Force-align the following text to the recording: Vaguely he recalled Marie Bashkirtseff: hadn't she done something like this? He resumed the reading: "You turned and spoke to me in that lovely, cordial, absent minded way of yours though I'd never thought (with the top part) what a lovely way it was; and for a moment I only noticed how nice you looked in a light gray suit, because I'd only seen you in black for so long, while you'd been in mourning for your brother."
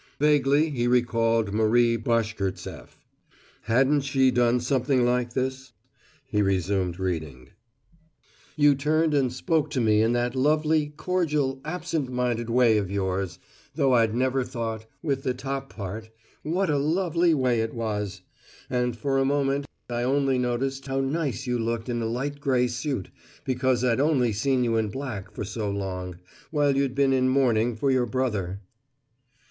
Vaguely 0.19 0.71
he 0.71 0.87
recalled 0.87 1.53
Marie 1.53 1.95
Bashkirtseff: 1.95 2.97
hadn't 3.65 4.01
she 4.01 4.31
done 4.31 4.59
something 4.59 5.05
like 5.05 5.33
this? 5.33 5.73
He 6.25 6.41
resumed 6.41 6.95
the 6.95 7.03
reading: 7.03 7.49
"You 8.55 8.73
turned 8.73 9.13
and 9.13 9.31
spoke 9.31 9.69
to 9.69 9.79
me 9.79 10.01
in 10.01 10.13
that 10.13 10.33
lovely, 10.33 10.87
cordial, 10.97 11.61
absent 11.63 12.11
minded 12.11 12.49
way 12.49 12.79
of 12.79 12.89
yours 12.89 13.37
though 13.75 13.93
I'd 13.93 14.15
never 14.15 14.43
thought 14.43 14.87
(with 15.03 15.21
the 15.21 15.35
top 15.35 15.69
part) 15.69 16.09
what 16.41 16.71
a 16.71 16.79
lovely 16.79 17.35
way 17.35 17.61
it 17.61 17.75
was; 17.75 18.23
and 18.71 18.97
for 18.97 19.19
a 19.19 19.23
moment 19.23 19.67
I 19.87 20.01
only 20.01 20.39
noticed 20.39 20.87
how 20.87 20.99
nice 20.99 21.45
you 21.45 21.59
looked 21.59 21.89
in 21.89 22.01
a 22.01 22.07
light 22.07 22.39
gray 22.39 22.67
suit, 22.67 23.11
because 23.45 23.83
I'd 23.83 23.99
only 23.99 24.33
seen 24.33 24.63
you 24.63 24.77
in 24.77 24.89
black 24.89 25.29
for 25.29 25.43
so 25.43 25.69
long, 25.69 26.17
while 26.49 26.75
you'd 26.75 26.95
been 26.95 27.13
in 27.13 27.29
mourning 27.29 27.75
for 27.75 27.91
your 27.91 28.07
brother." 28.07 28.61